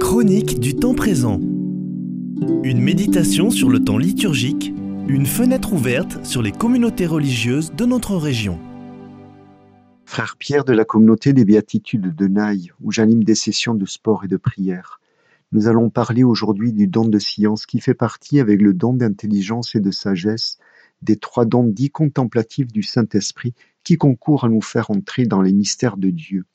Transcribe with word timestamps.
Chronique 0.00 0.58
du 0.58 0.74
temps 0.74 0.94
présent. 0.94 1.38
Une 2.62 2.80
méditation 2.80 3.50
sur 3.50 3.68
le 3.68 3.84
temps 3.84 3.98
liturgique, 3.98 4.72
une 5.06 5.26
fenêtre 5.26 5.74
ouverte 5.74 6.24
sur 6.24 6.40
les 6.40 6.52
communautés 6.52 7.04
religieuses 7.04 7.74
de 7.74 7.84
notre 7.84 8.16
région. 8.16 8.58
Frère 10.06 10.38
Pierre 10.38 10.64
de 10.64 10.72
la 10.72 10.86
communauté 10.86 11.34
des 11.34 11.44
Béatitudes 11.44 12.14
de 12.14 12.26
Naï, 12.26 12.70
où 12.80 12.90
j'anime 12.90 13.22
des 13.22 13.34
sessions 13.34 13.74
de 13.74 13.84
sport 13.84 14.24
et 14.24 14.28
de 14.28 14.38
prière. 14.38 14.98
Nous 15.52 15.68
allons 15.68 15.90
parler 15.90 16.24
aujourd'hui 16.24 16.72
du 16.72 16.86
don 16.86 17.04
de 17.04 17.18
science 17.18 17.66
qui 17.66 17.80
fait 17.80 17.92
partie 17.92 18.40
avec 18.40 18.62
le 18.62 18.72
don 18.72 18.94
d'intelligence 18.94 19.74
et 19.74 19.80
de 19.80 19.90
sagesse 19.90 20.56
des 21.02 21.16
trois 21.18 21.44
dons 21.44 21.64
dits 21.64 21.90
contemplatifs 21.90 22.72
du 22.72 22.82
Saint-Esprit 22.82 23.52
qui 23.82 23.98
concourent 23.98 24.44
à 24.44 24.48
nous 24.48 24.62
faire 24.62 24.90
entrer 24.90 25.26
dans 25.26 25.42
les 25.42 25.52
mystères 25.52 25.98
de 25.98 26.08
Dieu. 26.08 26.46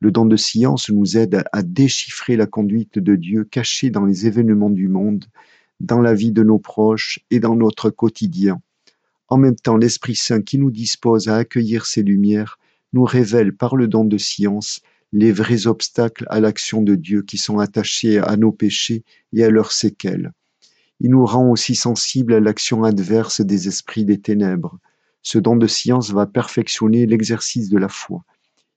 Le 0.00 0.10
don 0.10 0.26
de 0.26 0.36
science 0.36 0.90
nous 0.90 1.16
aide 1.16 1.44
à 1.52 1.62
déchiffrer 1.62 2.36
la 2.36 2.46
conduite 2.46 2.98
de 2.98 3.16
Dieu 3.16 3.44
cachée 3.44 3.88
dans 3.88 4.04
les 4.04 4.26
événements 4.26 4.70
du 4.70 4.88
monde, 4.88 5.24
dans 5.80 6.00
la 6.00 6.12
vie 6.12 6.32
de 6.32 6.42
nos 6.42 6.58
proches 6.58 7.20
et 7.30 7.40
dans 7.40 7.56
notre 7.56 7.88
quotidien. 7.88 8.60
En 9.28 9.38
même 9.38 9.56
temps, 9.56 9.76
l'Esprit 9.76 10.14
Saint 10.14 10.42
qui 10.42 10.58
nous 10.58 10.70
dispose 10.70 11.28
à 11.28 11.36
accueillir 11.36 11.86
ces 11.86 12.02
lumières 12.02 12.58
nous 12.92 13.04
révèle 13.04 13.54
par 13.54 13.74
le 13.74 13.88
don 13.88 14.04
de 14.04 14.18
science 14.18 14.80
les 15.12 15.32
vrais 15.32 15.66
obstacles 15.66 16.26
à 16.28 16.40
l'action 16.40 16.82
de 16.82 16.94
Dieu 16.94 17.22
qui 17.22 17.38
sont 17.38 17.58
attachés 17.58 18.18
à 18.18 18.36
nos 18.36 18.52
péchés 18.52 19.02
et 19.32 19.44
à 19.44 19.50
leurs 19.50 19.72
séquelles. 19.72 20.32
Il 21.00 21.10
nous 21.10 21.24
rend 21.24 21.50
aussi 21.50 21.74
sensibles 21.74 22.34
à 22.34 22.40
l'action 22.40 22.84
adverse 22.84 23.40
des 23.40 23.68
esprits 23.68 24.04
des 24.04 24.20
ténèbres. 24.20 24.78
Ce 25.22 25.38
don 25.38 25.56
de 25.56 25.66
science 25.66 26.10
va 26.10 26.26
perfectionner 26.26 27.06
l'exercice 27.06 27.68
de 27.68 27.78
la 27.78 27.88
foi. 27.88 28.24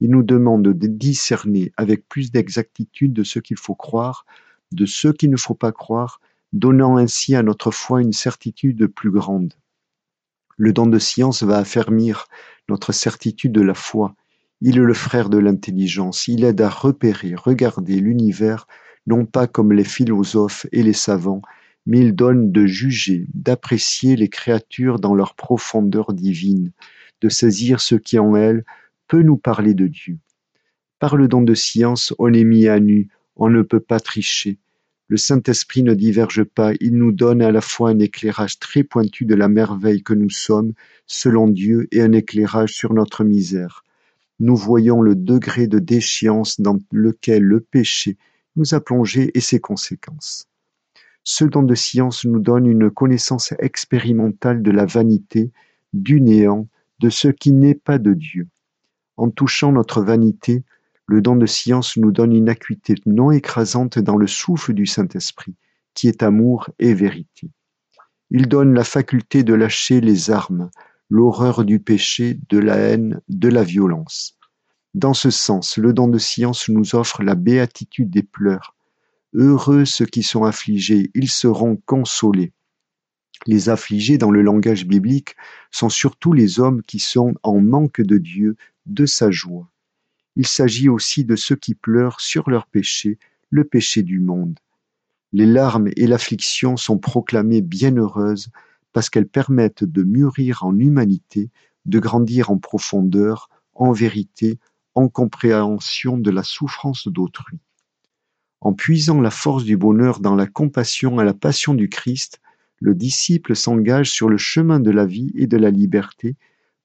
Il 0.00 0.10
nous 0.10 0.22
demande 0.22 0.62
de 0.62 0.86
discerner 0.86 1.72
avec 1.76 2.08
plus 2.08 2.30
d'exactitude 2.30 3.12
de 3.12 3.24
ce 3.24 3.38
qu'il 3.38 3.56
faut 3.56 3.74
croire, 3.74 4.26
de 4.72 4.86
ce 4.86 5.08
qu'il 5.08 5.30
ne 5.30 5.36
faut 5.36 5.54
pas 5.54 5.72
croire, 5.72 6.20
donnant 6.52 6.96
ainsi 6.96 7.34
à 7.34 7.42
notre 7.42 7.70
foi 7.70 8.02
une 8.02 8.12
certitude 8.12 8.86
plus 8.86 9.10
grande. 9.10 9.54
Le 10.56 10.72
don 10.72 10.86
de 10.86 10.98
science 10.98 11.42
va 11.42 11.58
affermir 11.58 12.26
notre 12.68 12.92
certitude 12.92 13.52
de 13.52 13.60
la 13.60 13.74
foi. 13.74 14.14
Il 14.60 14.78
est 14.78 14.82
le 14.82 14.94
frère 14.94 15.28
de 15.28 15.38
l'intelligence. 15.38 16.28
Il 16.28 16.44
aide 16.44 16.60
à 16.60 16.68
repérer, 16.68 17.34
regarder 17.34 18.00
l'univers, 18.00 18.66
non 19.06 19.26
pas 19.26 19.46
comme 19.46 19.72
les 19.72 19.84
philosophes 19.84 20.66
et 20.72 20.82
les 20.82 20.92
savants, 20.92 21.42
mais 21.86 21.98
il 22.00 22.14
donne 22.14 22.52
de 22.52 22.66
juger, 22.66 23.26
d'apprécier 23.34 24.16
les 24.16 24.28
créatures 24.28 25.00
dans 25.00 25.14
leur 25.14 25.34
profondeur 25.34 26.12
divine, 26.14 26.72
de 27.20 27.28
saisir 27.28 27.80
ce 27.80 27.96
qui 27.96 28.18
en 28.18 28.34
elles 28.36 28.64
peut 29.08 29.22
nous 29.22 29.36
parler 29.36 29.74
de 29.74 29.86
Dieu. 29.86 30.18
Par 30.98 31.16
le 31.16 31.28
don 31.28 31.42
de 31.42 31.54
science, 31.54 32.14
on 32.18 32.32
est 32.32 32.44
mis 32.44 32.68
à 32.68 32.80
nu, 32.80 33.08
on 33.36 33.50
ne 33.50 33.62
peut 33.62 33.80
pas 33.80 34.00
tricher. 34.00 34.58
Le 35.08 35.16
Saint-Esprit 35.18 35.82
ne 35.82 35.92
diverge 35.92 36.44
pas, 36.44 36.72
il 36.80 36.96
nous 36.96 37.12
donne 37.12 37.42
à 37.42 37.52
la 37.52 37.60
fois 37.60 37.90
un 37.90 37.98
éclairage 37.98 38.58
très 38.58 38.84
pointu 38.84 39.26
de 39.26 39.34
la 39.34 39.48
merveille 39.48 40.02
que 40.02 40.14
nous 40.14 40.30
sommes, 40.30 40.72
selon 41.06 41.48
Dieu, 41.48 41.88
et 41.92 42.00
un 42.00 42.12
éclairage 42.12 42.72
sur 42.72 42.94
notre 42.94 43.22
misère. 43.22 43.84
Nous 44.40 44.56
voyons 44.56 45.02
le 45.02 45.14
degré 45.14 45.66
de 45.66 45.78
déchéance 45.78 46.60
dans 46.60 46.78
lequel 46.90 47.42
le 47.42 47.60
péché 47.60 48.16
nous 48.56 48.74
a 48.74 48.80
plongés 48.80 49.30
et 49.34 49.40
ses 49.40 49.60
conséquences. 49.60 50.48
Ce 51.22 51.44
don 51.44 51.62
de 51.62 51.74
science 51.74 52.24
nous 52.24 52.40
donne 52.40 52.66
une 52.66 52.90
connaissance 52.90 53.52
expérimentale 53.58 54.62
de 54.62 54.70
la 54.70 54.86
vanité, 54.86 55.52
du 55.92 56.20
néant, 56.20 56.66
de 57.00 57.10
ce 57.10 57.28
qui 57.28 57.52
n'est 57.52 57.74
pas 57.74 57.98
de 57.98 58.14
Dieu. 58.14 58.48
En 59.16 59.30
touchant 59.30 59.72
notre 59.72 60.02
vanité, 60.02 60.64
le 61.06 61.20
don 61.20 61.36
de 61.36 61.46
science 61.46 61.96
nous 61.96 62.12
donne 62.12 62.32
une 62.32 62.48
acuité 62.48 62.94
non 63.06 63.30
écrasante 63.30 63.98
dans 63.98 64.16
le 64.16 64.26
souffle 64.26 64.72
du 64.72 64.86
Saint-Esprit, 64.86 65.54
qui 65.94 66.08
est 66.08 66.22
amour 66.22 66.70
et 66.78 66.94
vérité. 66.94 67.50
Il 68.30 68.48
donne 68.48 68.74
la 68.74 68.84
faculté 68.84 69.44
de 69.44 69.54
lâcher 69.54 70.00
les 70.00 70.30
armes, 70.30 70.70
l'horreur 71.10 71.64
du 71.64 71.78
péché, 71.78 72.38
de 72.48 72.58
la 72.58 72.76
haine, 72.76 73.20
de 73.28 73.48
la 73.48 73.62
violence. 73.62 74.38
Dans 74.94 75.14
ce 75.14 75.30
sens, 75.30 75.76
le 75.76 75.92
don 75.92 76.08
de 76.08 76.18
science 76.18 76.68
nous 76.68 76.94
offre 76.94 77.22
la 77.22 77.34
béatitude 77.34 78.10
des 78.10 78.22
pleurs. 78.22 78.74
Heureux 79.34 79.84
ceux 79.84 80.06
qui 80.06 80.22
sont 80.22 80.44
affligés, 80.44 81.10
ils 81.14 81.30
seront 81.30 81.76
consolés. 81.84 82.52
Les 83.46 83.68
affligés 83.68 84.16
dans 84.16 84.30
le 84.30 84.40
langage 84.40 84.86
biblique 84.86 85.36
sont 85.70 85.88
surtout 85.88 86.32
les 86.32 86.60
hommes 86.60 86.82
qui 86.82 86.98
sont 86.98 87.34
en 87.42 87.60
manque 87.60 88.00
de 88.00 88.16
Dieu, 88.16 88.56
de 88.86 89.06
sa 89.06 89.30
joie. 89.30 89.70
Il 90.36 90.46
s'agit 90.46 90.88
aussi 90.88 91.24
de 91.24 91.36
ceux 91.36 91.56
qui 91.56 91.74
pleurent 91.74 92.20
sur 92.20 92.50
leur 92.50 92.66
péché, 92.66 93.18
le 93.50 93.64
péché 93.64 94.02
du 94.02 94.18
monde. 94.18 94.58
Les 95.32 95.46
larmes 95.46 95.90
et 95.96 96.06
l'affliction 96.06 96.76
sont 96.76 96.98
proclamées 96.98 97.62
bienheureuses 97.62 98.50
parce 98.92 99.10
qu'elles 99.10 99.28
permettent 99.28 99.84
de 99.84 100.02
mûrir 100.02 100.64
en 100.64 100.78
humanité, 100.78 101.50
de 101.86 101.98
grandir 101.98 102.50
en 102.50 102.58
profondeur, 102.58 103.48
en 103.74 103.92
vérité, 103.92 104.58
en 104.94 105.08
compréhension 105.08 106.18
de 106.18 106.30
la 106.30 106.42
souffrance 106.42 107.08
d'autrui. 107.08 107.58
En 108.60 108.72
puisant 108.72 109.20
la 109.20 109.30
force 109.30 109.64
du 109.64 109.76
bonheur 109.76 110.20
dans 110.20 110.36
la 110.36 110.46
compassion 110.46 111.18
à 111.18 111.24
la 111.24 111.34
passion 111.34 111.74
du 111.74 111.88
Christ, 111.88 112.40
le 112.80 112.94
disciple 112.94 113.56
s'engage 113.56 114.10
sur 114.10 114.28
le 114.28 114.38
chemin 114.38 114.80
de 114.80 114.90
la 114.90 115.06
vie 115.06 115.32
et 115.34 115.46
de 115.46 115.56
la 115.56 115.70
liberté 115.70 116.36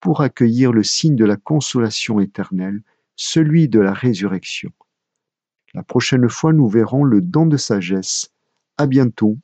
pour 0.00 0.20
accueillir 0.20 0.72
le 0.72 0.82
signe 0.82 1.16
de 1.16 1.24
la 1.24 1.36
consolation 1.36 2.20
éternelle, 2.20 2.82
celui 3.16 3.68
de 3.68 3.80
la 3.80 3.92
résurrection. 3.92 4.70
La 5.74 5.82
prochaine 5.82 6.28
fois, 6.28 6.52
nous 6.52 6.68
verrons 6.68 7.04
le 7.04 7.20
don 7.20 7.46
de 7.46 7.56
sagesse. 7.56 8.30
À 8.78 8.86
bientôt. 8.86 9.36